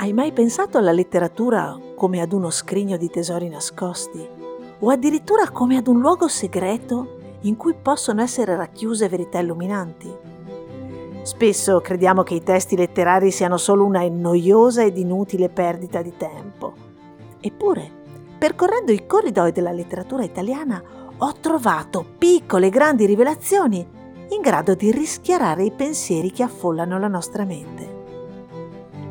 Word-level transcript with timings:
Hai 0.00 0.14
mai 0.14 0.32
pensato 0.32 0.78
alla 0.78 0.92
letteratura 0.92 1.78
come 1.94 2.22
ad 2.22 2.32
uno 2.32 2.48
scrigno 2.48 2.96
di 2.96 3.10
tesori 3.10 3.50
nascosti? 3.50 4.26
O 4.78 4.88
addirittura 4.88 5.50
come 5.50 5.76
ad 5.76 5.88
un 5.88 6.00
luogo 6.00 6.26
segreto 6.26 7.18
in 7.42 7.54
cui 7.58 7.74
possono 7.74 8.22
essere 8.22 8.56
racchiuse 8.56 9.10
verità 9.10 9.40
illuminanti? 9.40 10.10
Spesso 11.20 11.82
crediamo 11.82 12.22
che 12.22 12.32
i 12.32 12.42
testi 12.42 12.78
letterari 12.78 13.30
siano 13.30 13.58
solo 13.58 13.84
una 13.84 14.08
noiosa 14.08 14.82
ed 14.82 14.96
inutile 14.96 15.50
perdita 15.50 16.00
di 16.00 16.16
tempo. 16.16 16.72
Eppure, 17.38 17.90
percorrendo 18.38 18.92
i 18.92 19.04
corridoi 19.06 19.52
della 19.52 19.70
letteratura 19.70 20.24
italiana, 20.24 20.82
ho 21.14 21.34
trovato 21.42 22.06
piccole 22.16 22.68
e 22.68 22.70
grandi 22.70 23.04
rivelazioni 23.04 23.86
in 24.30 24.40
grado 24.40 24.74
di 24.74 24.92
rischiarare 24.92 25.64
i 25.64 25.72
pensieri 25.72 26.30
che 26.30 26.42
affollano 26.42 26.98
la 26.98 27.08
nostra 27.08 27.44
mente. 27.44 27.89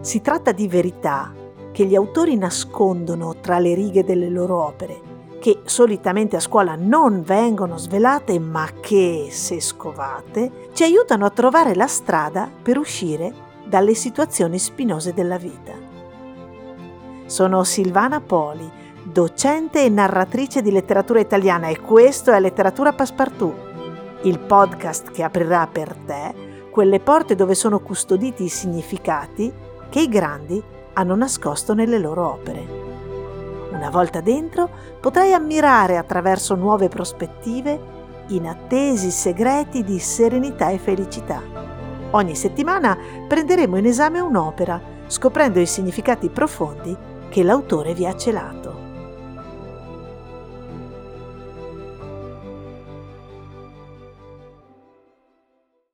Si 0.01 0.21
tratta 0.21 0.53
di 0.53 0.69
verità 0.69 1.33
che 1.71 1.85
gli 1.85 1.93
autori 1.93 2.37
nascondono 2.37 3.35
tra 3.41 3.59
le 3.59 3.73
righe 3.73 4.05
delle 4.05 4.29
loro 4.29 4.63
opere, 4.63 5.01
che 5.41 5.61
solitamente 5.65 6.37
a 6.37 6.39
scuola 6.39 6.75
non 6.75 7.21
vengono 7.21 7.77
svelate, 7.77 8.39
ma 8.39 8.65
che, 8.79 9.27
se 9.29 9.59
scovate, 9.59 10.69
ci 10.73 10.83
aiutano 10.83 11.25
a 11.25 11.29
trovare 11.29 11.75
la 11.75 11.87
strada 11.87 12.49
per 12.61 12.77
uscire 12.77 13.33
dalle 13.67 13.93
situazioni 13.93 14.57
spinose 14.57 15.13
della 15.13 15.37
vita. 15.37 15.73
Sono 17.25 17.63
Silvana 17.65 18.21
Poli, 18.21 18.71
docente 19.03 19.83
e 19.83 19.89
narratrice 19.89 20.61
di 20.61 20.71
letteratura 20.71 21.19
italiana 21.19 21.67
e 21.67 21.79
questo 21.81 22.31
è 22.31 22.39
Letteratura 22.39 22.93
Passepartout, 22.93 23.55
il 24.23 24.39
podcast 24.39 25.11
che 25.11 25.23
aprirà 25.23 25.67
per 25.67 25.93
te 26.05 26.47
quelle 26.71 26.99
porte 26.99 27.35
dove 27.35 27.55
sono 27.55 27.79
custoditi 27.79 28.43
i 28.43 28.49
significati 28.49 29.67
che 29.89 30.01
i 30.01 30.07
grandi 30.07 30.61
hanno 30.93 31.15
nascosto 31.15 31.73
nelle 31.73 31.97
loro 31.97 32.27
opere. 32.27 32.67
Una 33.71 33.89
volta 33.89 34.21
dentro 34.21 34.69
potrai 34.99 35.33
ammirare 35.33 35.97
attraverso 35.97 36.55
nuove 36.55 36.89
prospettive 36.89 37.97
inattesi 38.29 39.09
segreti 39.09 39.83
di 39.83 39.99
serenità 39.99 40.69
e 40.69 40.77
felicità. 40.77 41.41
Ogni 42.11 42.35
settimana 42.35 42.97
prenderemo 43.27 43.77
in 43.77 43.85
esame 43.85 44.19
un'opera, 44.19 44.81
scoprendo 45.07 45.59
i 45.59 45.65
significati 45.65 46.29
profondi 46.29 46.95
che 47.29 47.43
l'autore 47.43 47.93
vi 47.93 48.05
ha 48.05 48.15
celato. 48.15 48.68